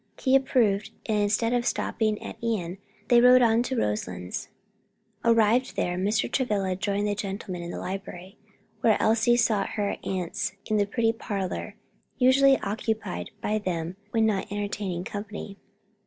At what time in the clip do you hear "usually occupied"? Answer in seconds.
12.17-13.29